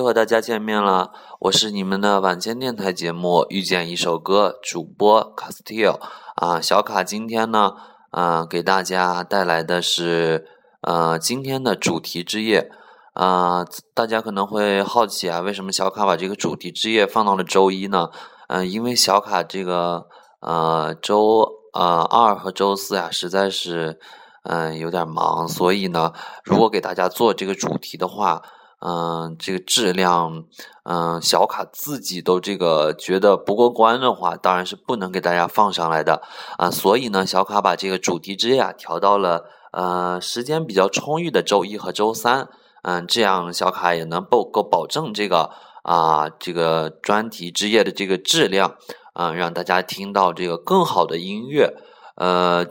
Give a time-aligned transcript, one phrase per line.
[0.00, 6.00] 又和大家见面了，我是你们的晚间电台节目《遇见一首歌》主播 Castillo
[6.36, 7.74] 啊，小卡今天呢，
[8.10, 10.46] 啊，给大家带来的是
[10.80, 12.70] 呃今天的主题之夜
[13.12, 13.62] 啊，
[13.92, 18.08] 大家可能会好奇啊，为什么小卡把这个主题之夜放到了周一呢？
[18.48, 20.06] 嗯、因为小卡这个
[20.40, 24.00] 呃周呃二和周四呀，实在是
[24.44, 28.40] 嗯、有点忙，所以呢，如果给大家做这个主题的话。
[28.80, 30.44] 嗯，这个质量，
[30.84, 36.22] 嗯，小卡自己都这个觉得不过关的话，当然是不能给大家放上来的
[36.56, 36.70] 啊。
[36.70, 42.48] 所以呢，小卡把这个主题之夜啊调到了呃时间比较充裕的周一和周三，
[42.82, 45.50] 嗯，这样小卡也能够够保证这个
[45.82, 48.76] 啊这个专题之夜的这个质量，
[49.12, 51.74] 啊，让大家听到这个更好的音乐，
[52.16, 52.66] 呃。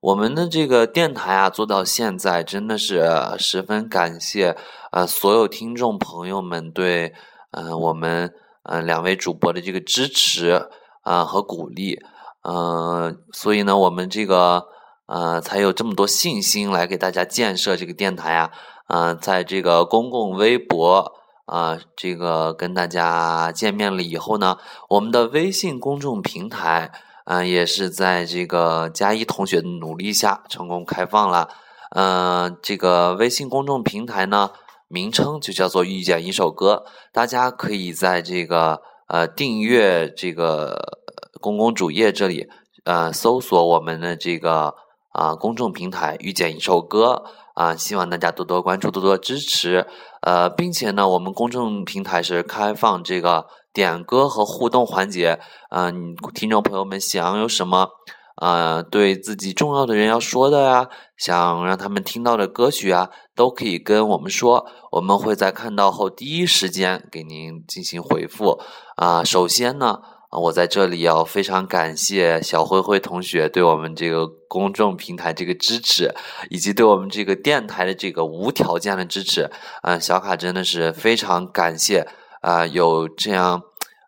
[0.00, 4.56] 我们的这个电台啊，做到现在真的是十分感谢
[4.96, 7.12] 呃所有听众朋友们对
[7.50, 10.70] 呃我们呃两位主播的这个支持
[11.02, 12.00] 啊、和鼓励，
[12.42, 14.68] 呃，所以呢，我们这个
[15.04, 18.50] 呃才有这么多信心来给大家建设这个电台啊，
[18.86, 21.12] 啊、在这个公共微博
[21.44, 24.56] 啊、这个跟大家见面了以后呢，
[24.88, 26.90] 我们的微信公众平台。
[27.28, 31.48] 嗯、也是在这个佳一同学的努力下成功开放了。
[31.90, 34.52] 嗯、这个微信公众平台呢，
[34.88, 41.00] 名称就叫做“遇见一首歌”，大家可以在这个呃订阅这个
[41.40, 42.46] 公共主页这里，
[42.84, 44.74] 呃搜索我们的这个
[45.12, 49.86] 啊、公众平台“遇见一首歌”啊、希望大家多多关注，多多支持。
[50.20, 55.40] 呃，并且呢，我们公众平台是开放这个点歌和互动环节。
[55.70, 57.88] 嗯、听众朋友们想有什么
[58.36, 68.60] 呃对自己重要的人要说的呀，想让他们听到的歌曲啊，都可以跟我们说，我们会在看到后第一时间给您进行回复。
[68.96, 70.00] 啊、首先呢。
[70.28, 76.12] 啊，我在这里要非常感谢小灰灰同学对我们这个公众平台这个支持，
[76.50, 79.48] 以及对我们这个电台的这个无条件的支持。
[79.82, 82.08] 啊，小卡真的是非常感谢
[82.40, 83.62] 啊、有这样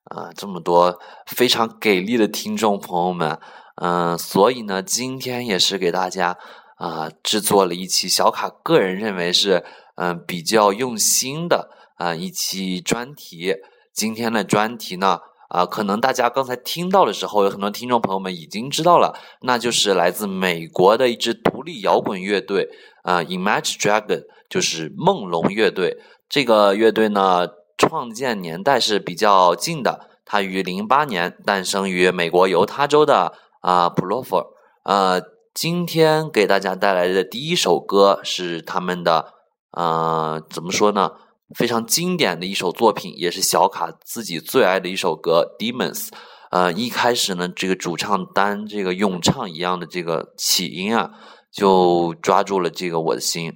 [0.07, 3.39] 啊这么多非常给力的听众朋友们。
[3.81, 6.37] 嗯、所以呢，今天也是给大家
[6.77, 9.65] 啊、制作了一期小卡个人认为是
[9.97, 13.57] 嗯、比较用心的啊、一期专题。
[13.93, 15.21] 今天的专题呢。
[15.49, 22.69] 啊，可能大家刚才听到的时候，有很多听众朋友们已经知道了，那就是来自美国的一支独立摇滚乐队，
[23.03, 25.97] 啊，Imagine Dragon，就是梦龙乐队。
[26.29, 34.55] 这个乐队呢，创建年代是比较近的，它于零八年诞生于美国犹他州的啊普洛佛。
[34.85, 35.21] 呃，
[35.53, 39.35] 今天给大家带来的第一首歌是他们的，
[39.73, 41.13] 呃，怎么说呢？
[41.55, 46.09] 非常经典的一首作品，也是小卡自己最爱的一首歌《Demons》。
[46.51, 51.11] 呃，一开始呢，这个主唱单这个咏唱一样的这个起音啊，
[51.51, 53.55] 就抓住了这个我的心。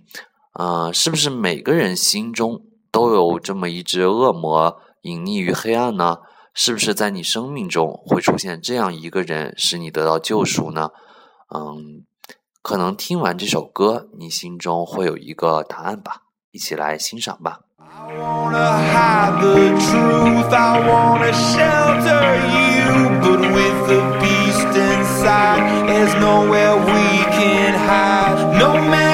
[0.55, 6.19] 呃，是不是每个人心中都有这么一只恶魔隐匿于黑暗呢？
[6.55, 10.91] 是不是在你生命中会出现这样一个人，使你得到救赎呢？
[11.55, 12.05] 嗯，
[12.61, 16.23] 可能听完这首歌，你心中会有一个答案吧。
[16.51, 17.61] 一起来欣赏吧。
[28.65, 29.12] I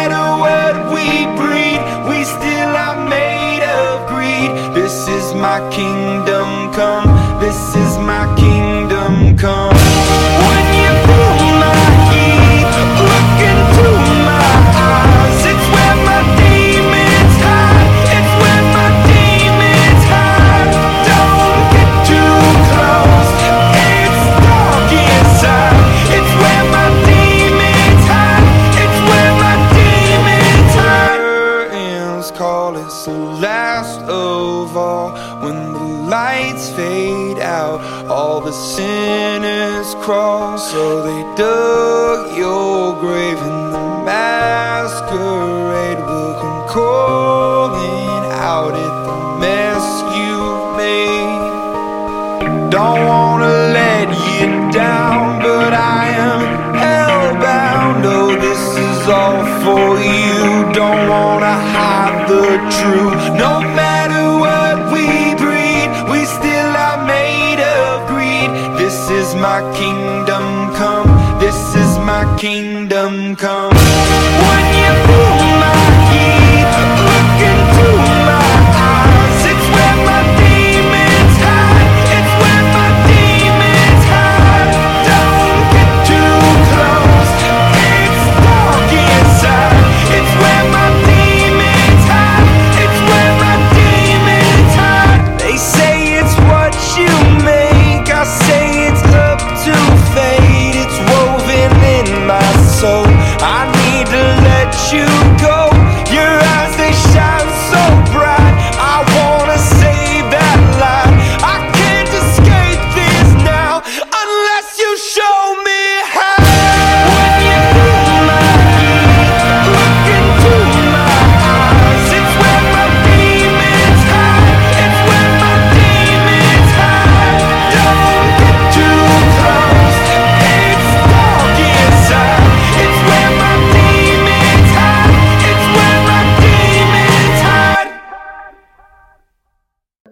[62.28, 63.22] the truth.
[63.40, 68.50] No matter what we breed, we still are made of greed.
[68.78, 70.44] This is my kingdom
[70.74, 71.08] come.
[71.40, 73.67] This is my kingdom come.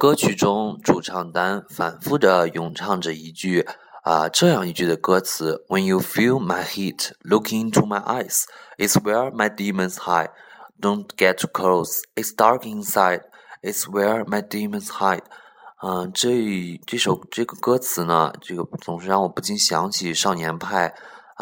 [0.06, 3.67] 歌曲中，主唱丹反复的咏唱着一句
[4.05, 8.44] 啊、这样一句的歌词：When you feel my heat, look into my eyes.
[8.79, 10.31] It's where my demons hide.
[10.81, 12.03] Don't get too close.
[12.14, 13.23] It's dark inside.
[13.62, 15.25] It's where my demons hide.
[15.82, 20.94] 嗯、这这首这个歌词呢，这个总是让我不禁想起《少年派》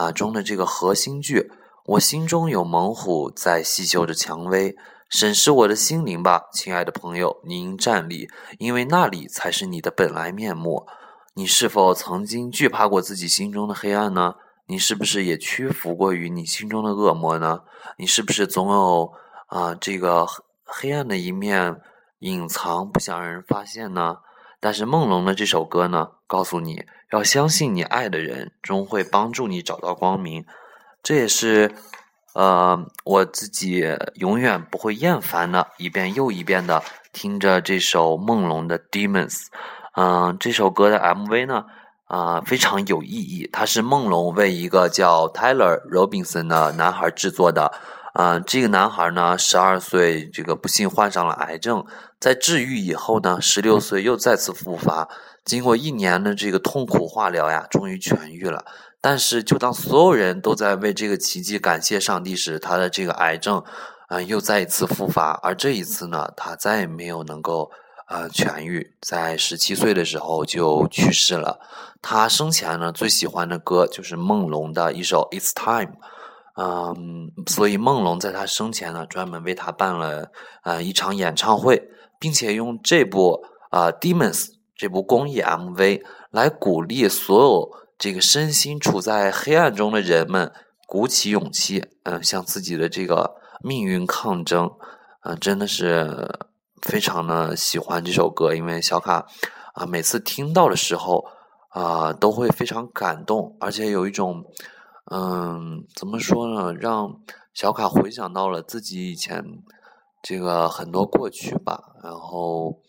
[0.03, 1.53] 啊、中的这个核心句：
[1.85, 4.75] 我心中有猛虎在细嗅着蔷薇。
[5.09, 8.29] 审视我的心灵吧，亲爱的朋友，您站立，
[8.59, 10.87] 因为那里才是你的本来面目。
[11.35, 14.35] 你是否曾经惧怕过自己心中的黑暗呢？
[14.67, 17.61] 你是不是也屈服过于你心中的恶魔呢？
[17.99, 19.13] 你是不是总有
[19.47, 20.27] 啊、这个
[20.65, 21.81] 黑暗的一面
[22.21, 24.17] 隐藏，不想让人发现呢？
[24.59, 30.45] 但是梦龙的这首歌呢，告诉你要相信你爱的人终会帮助你找到光明。
[31.03, 31.75] 这也是
[32.35, 33.85] 呃我自己
[34.17, 36.83] 永远不会厌烦的，一遍又一遍的
[37.13, 39.33] 听着这首梦龙的《Demons》。
[39.97, 41.65] 嗯、这首歌的 MV 呢，
[42.07, 43.49] 啊、非常有意义。
[43.53, 47.73] 它是梦龙为一个叫 Tyler Robinson 的男孩制作的。
[48.15, 51.85] 啊、这个男孩呢，十二岁，这个不幸患上了癌症，
[52.21, 55.09] 在治愈以后呢，十六岁又再次复发。
[55.45, 58.65] 经过一年的这个痛苦化疗呀，终于痊愈了。
[59.07, 63.63] 但是，就当所有人都在为这个奇迹感谢上帝时，他的这个癌症，
[64.09, 65.33] 啊、又再一次复发。
[65.43, 67.71] 而这一次呢，他再也没有能够
[68.09, 71.61] 呃痊愈，在十七岁的时候就去世了。
[72.01, 75.93] 他生前呢最喜欢的歌就是梦龙的一首《It's Time》。
[76.57, 80.31] 嗯，所以梦龙在他生前呢，专门为他办了
[80.63, 90.53] 呃一场演唱会，并且用这部啊、Demons》这部公益 MV 来鼓励所有这个身心处在黑暗中的人们，
[90.87, 94.71] 鼓起勇气，嗯、向自己的这个命运抗争。
[95.23, 96.39] 嗯、真的是
[96.83, 99.27] 非常的喜欢这首歌，因为小卡
[99.73, 101.25] 啊、每次听到的时候
[101.71, 104.45] 啊、都会非常感动，而且有一种。
[105.11, 106.75] 嗯，怎么说呢？
[106.75, 107.19] 让
[107.55, 109.43] 小卡回想到了自己以前
[110.21, 112.83] 这个很多过去吧，然后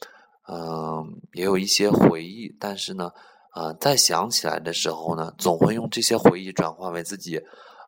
[0.49, 3.11] 嗯，也有一些回忆，但是呢，
[3.55, 7.41] 啊、在想起来的时候呢，总会用这些回忆转化为自己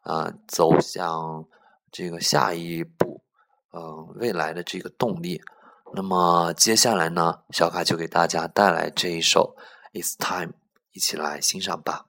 [0.03, 1.45] 啊、走向
[1.91, 3.21] 这个下一步，
[3.73, 5.41] 嗯、未来的这个动力。
[5.93, 9.57] 那么接下来呢，小卡就给大家带来这一首
[9.99, 10.53] 《It's Time》，
[10.93, 12.06] 一起来欣赏吧。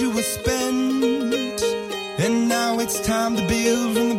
[0.00, 1.62] You were spent.
[2.18, 4.09] And now it's time to build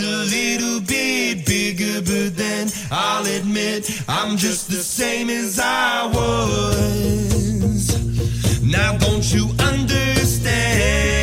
[0.00, 7.88] a little bit bigger, but then I'll admit I'm just the same as I was.
[8.62, 11.17] Now don't you understand?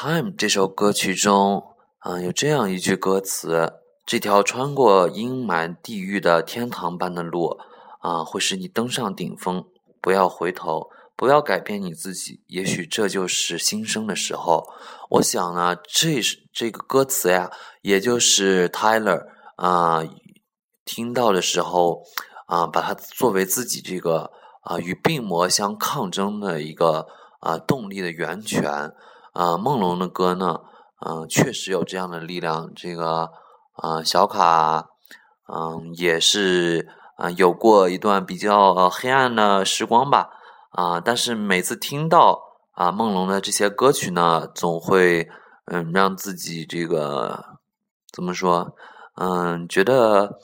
[0.00, 1.74] Time》这首歌曲中，
[2.04, 7.58] 嗯、有这样一句歌词：“这条穿过阴霾地狱的天堂般的路，
[7.98, 9.64] 啊、会使你登上顶峰。
[10.00, 14.62] 不要回头，不要改变你自己，也许这就是新生的时候。”
[15.10, 17.50] 我想呢，这是这个歌词呀，
[17.82, 19.26] 也就是 Tyler
[19.56, 20.04] 啊、
[20.84, 22.04] 听到的时候
[22.46, 27.08] 啊、把它作为自己这个啊、与病魔相抗争的一个
[27.40, 28.92] 啊、动力的源泉。
[29.38, 30.58] 啊、梦龙的歌呢，
[31.06, 32.72] 嗯、确实有这样的力量。
[32.74, 33.30] 这个
[33.74, 34.88] 啊、小卡，
[35.46, 40.30] 嗯、也是啊、有过一段比较黑暗的时光吧。
[40.70, 42.40] 啊、但是每次听到
[42.72, 45.28] 啊梦龙的这些歌曲呢，总会
[45.66, 47.44] 嗯让自己这个
[48.12, 48.74] 怎么说？
[49.14, 50.36] 嗯，觉得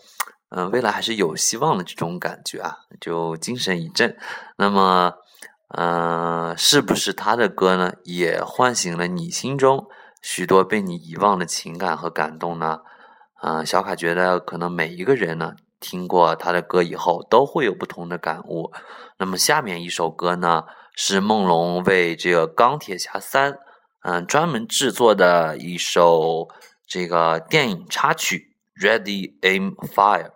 [0.50, 4.16] 嗯未来还是有希望的这种感觉啊，就精神一振。
[4.56, 5.14] 那么。
[5.68, 9.88] 嗯，是不是他的歌呢，也唤醒了你心中
[10.22, 12.80] 许多被你遗忘的情感和感动呢？
[13.36, 18.72] 啊、小卡觉得可能每一个人呢，听过他的歌以后，都会有不同的感悟。
[19.18, 23.52] 那么下面一首歌呢，是梦龙为这个《钢铁侠三》
[24.02, 26.48] 嗯专门制作的一首
[26.86, 30.30] 这个电影插曲《Ready Aim Fire》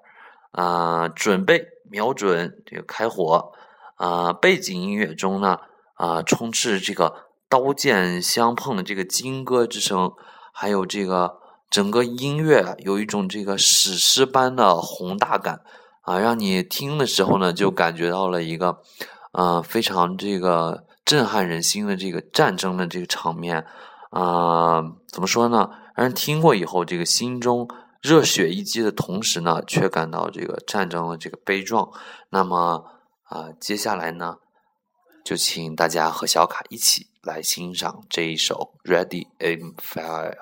[0.61, 3.52] 啊、准备瞄准这个开火。
[3.98, 5.58] 啊、背景音乐中呢，
[5.94, 10.12] 啊、充斥这个刀剑相碰的这个金戈之声，
[10.52, 11.38] 还有这个
[11.68, 15.62] 整个音乐有一种这个史诗般的宏大感
[16.02, 18.78] 啊，让你听的时候呢，就感觉到了一个，
[19.32, 23.66] 呃，非常这个震撼人心的这个战争的这个场面
[24.10, 24.80] 啊、
[25.12, 25.70] 怎么说呢？
[25.96, 27.68] 让人听过以后，这个心中
[28.00, 31.90] 热血一激的同时呢，却感到这个战争的这个悲壮。
[32.30, 32.84] 那么。
[33.28, 34.38] 啊，接下来呢，
[35.25, 40.35] 就请大家和小卡一起来欣赏这一首《Ready Aim Fire》。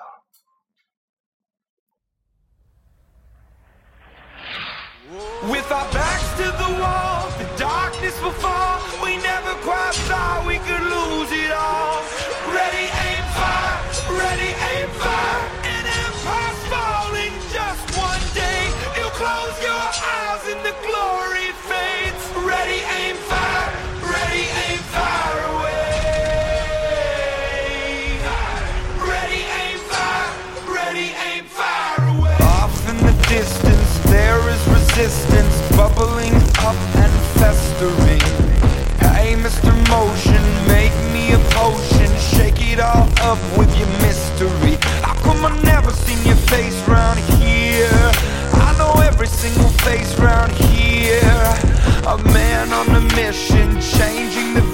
[43.55, 44.77] With your mystery?
[45.01, 48.11] How come I never seen your face round here?
[48.53, 51.43] I know every single face round here.
[52.07, 54.66] A man on a mission, changing the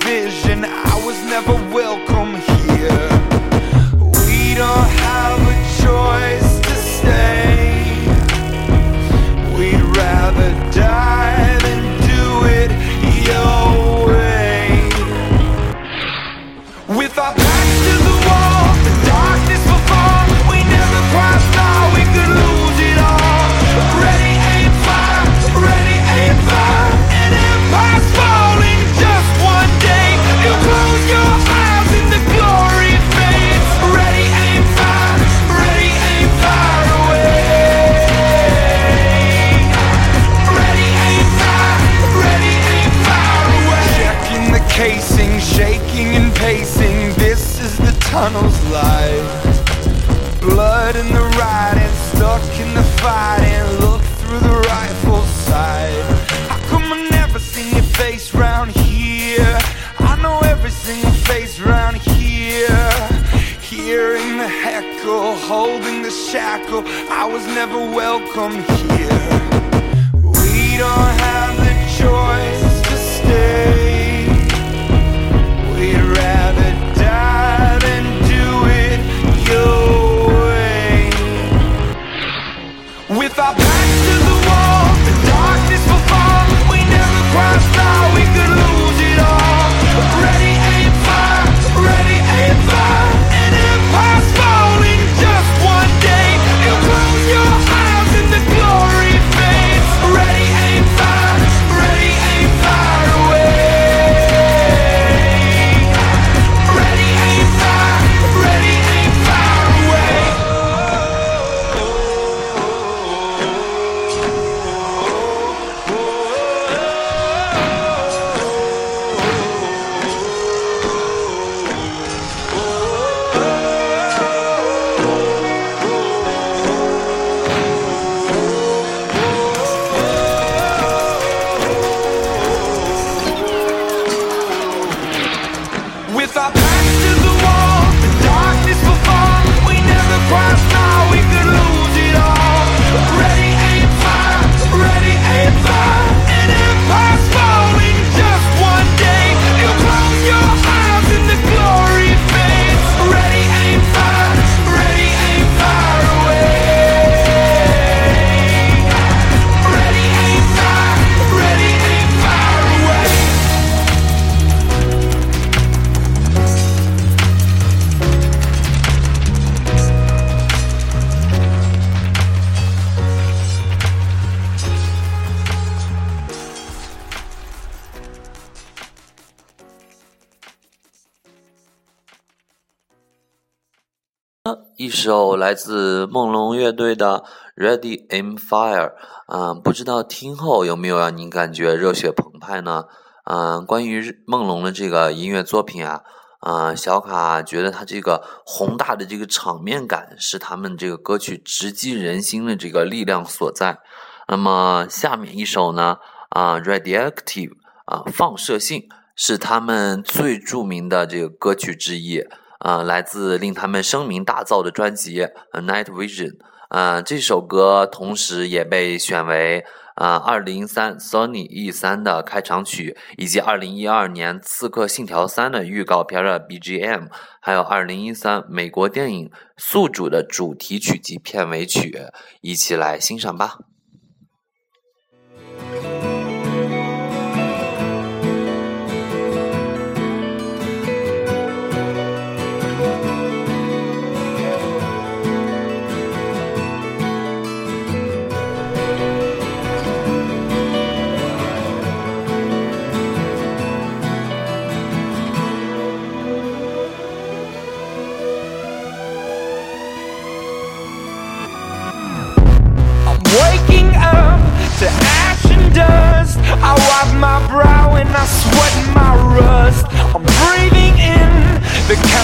[184.83, 187.23] 一首来自梦龙乐队的
[187.63, 188.89] 《Ready Aim Fire》，
[189.27, 192.83] 嗯，不知道听后有没有让您感觉热血澎湃呢？
[193.23, 196.01] 嗯，关于梦龙的这个音乐作品啊，
[196.41, 203.79] 啊、小卡觉得他这个宏大的这个场面感是他们这个歌曲直击人心的这个力量所在。
[204.27, 207.51] 那么下面一首呢，啊、Radioactive》
[207.85, 212.21] 啊，放射性是他们最著名的这个歌曲之一。
[212.63, 215.21] 啊、来自令他们声名大噪的专辑
[215.51, 216.31] 《Night Vision》。
[216.69, 219.63] 啊，这首歌同时也被选为
[219.95, 227.09] 啊二零一三 Sony E 三的开场曲，以及二零一二年《刺客信条三》的预告片的 BGM，
[227.41, 232.07] 还有二零一三美国电影《宿主》的主题曲及片尾曲，
[232.41, 233.59] 一起来欣赏吧。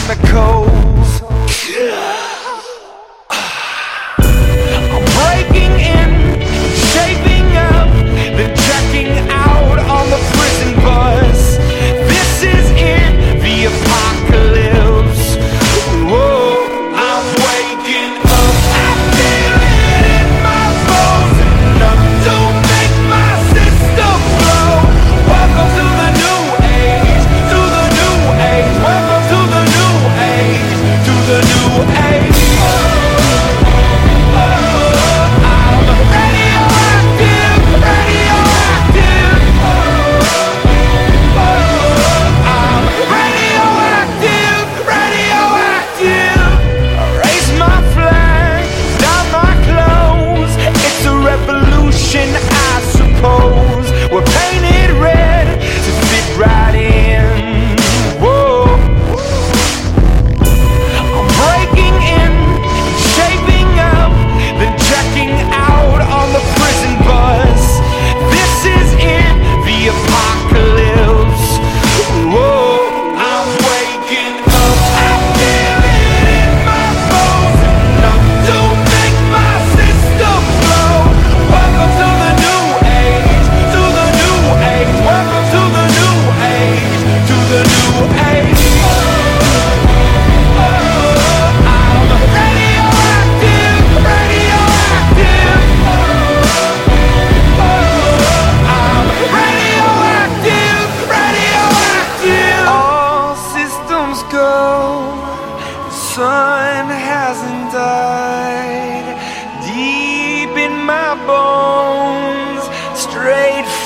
[0.09, 0.58] the cold.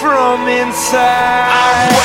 [0.04, 2.03] From inside.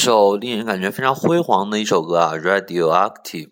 [0.00, 3.48] 首令人感觉非常辉煌的一首歌啊，《Radioactive》。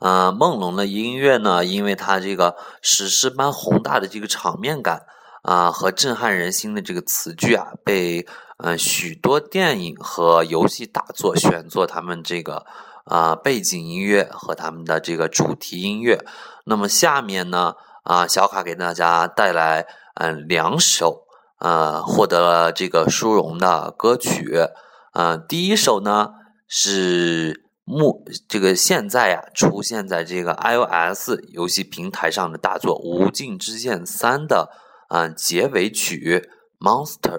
[0.00, 5.02] 呃，梦龙的音乐呢，因为它这个史诗般宏大的这个场面感
[5.42, 12.66] 啊、和震撼人心的这个词句啊，被呃许多电影和游戏大作选作他们这个
[13.04, 16.18] 啊、背景音乐和他们的这个主题音乐。
[16.64, 21.22] 那么下面呢，啊、小卡给大家带来嗯、两首
[21.60, 24.66] 呃获得了这个殊荣的歌曲。
[25.12, 26.30] 呃，第一首呢
[26.68, 34.70] 是目这个现在啊出现在这个 iOS 游戏平台上的大作《无尽之剑三》的
[35.08, 36.48] 啊结尾曲
[36.84, 37.38] 《Monster》，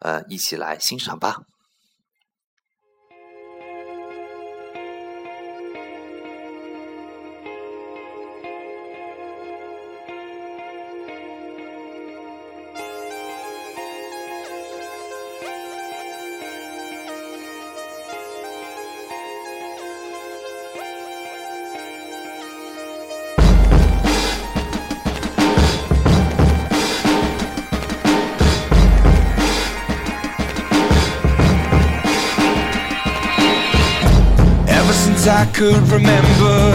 [0.00, 1.42] 呃，一起来欣赏吧。
[35.52, 36.72] Could remember,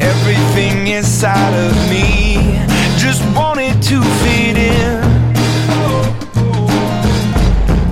[0.00, 2.58] everything inside of me
[2.96, 5.02] just wanted to fit in.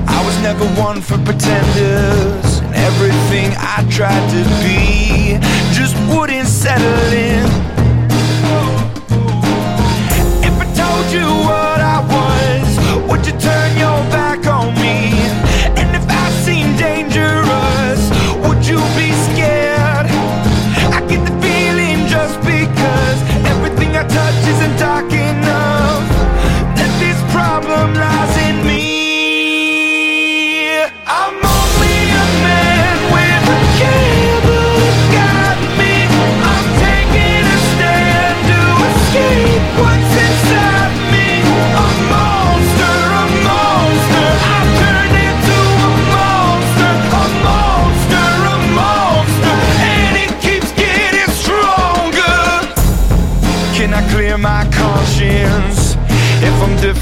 [0.08, 5.38] I was never one for pretenders, and everything I tried to be
[5.72, 7.44] just wouldn't settle in.
[10.42, 11.73] If I told you what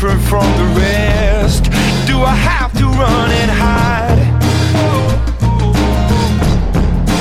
[0.03, 1.65] different from the rest?
[2.09, 4.19] Do I have to run and hide?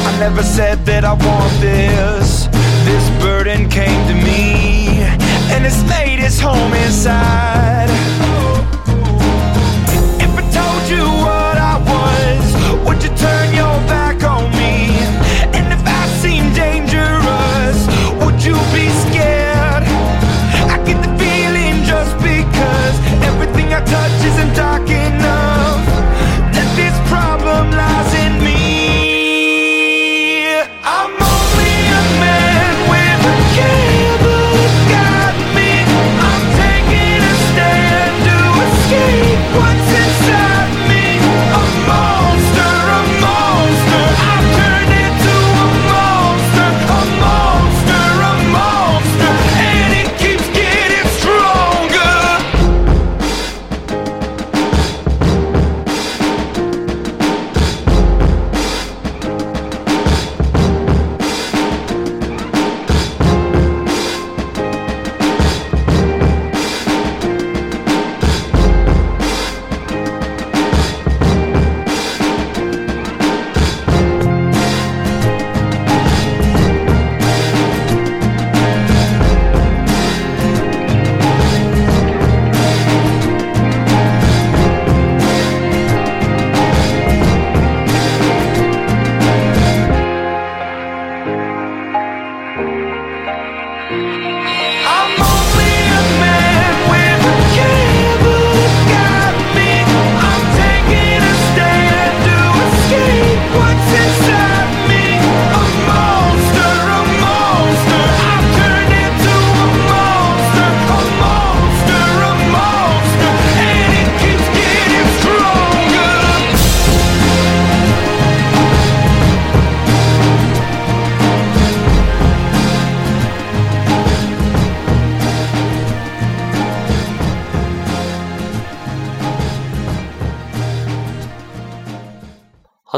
[0.07, 2.47] I never said that I want this.
[2.85, 5.03] This burden came to me,
[5.53, 7.89] and it's made its home inside.
[10.19, 11.20] If I told you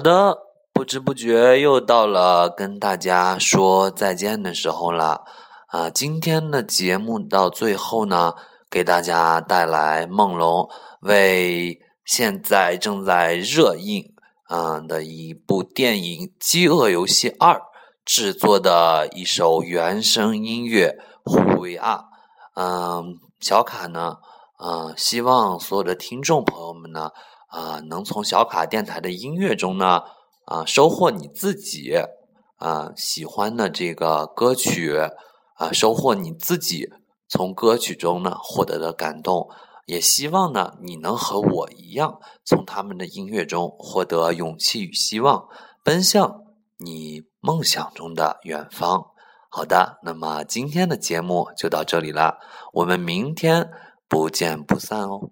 [0.03, 0.37] 好的，
[0.73, 5.23] 不知不觉又到了跟大家说再见的时候了。
[5.67, 8.33] 啊，今天的节目到最后呢，
[8.69, 14.13] 给大家带来梦龙为现在正在热映
[14.49, 17.53] 啊的一部电影《饥饿游戏二》
[18.03, 20.97] 制作的一首原声音乐
[21.31, 21.93] 《护卫二》。
[22.55, 24.17] 嗯，小卡呢，
[24.61, 27.11] 嗯，希望所有的听众朋友们呢，
[27.53, 30.01] 啊，能从小卡电台的音乐中呢，
[30.45, 31.95] 啊，收获你自己
[32.57, 34.99] 啊喜欢的这个歌曲。
[35.55, 36.89] 啊，收获你自己
[37.29, 39.47] 从歌曲中呢获得的感动，
[39.85, 45.47] 也希望呢你能和我一样，从他们的音乐中获得勇气与希望，
[45.83, 46.41] 奔向
[46.79, 49.05] 你梦想中的远方。
[49.47, 52.39] 好的，那么今天的节目就到这里了，
[52.73, 53.69] 我们明天
[54.09, 55.29] 不见不散哦。